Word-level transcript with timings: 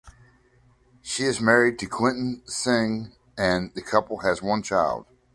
She 1.03 1.25
is 1.25 1.39
married 1.39 1.77
to 1.77 1.85
Quinton 1.85 2.41
Singh 2.47 3.11
and 3.37 3.71
the 3.75 3.83
couple 3.83 4.21
has 4.21 4.41
one 4.41 4.63
child. 4.63 5.05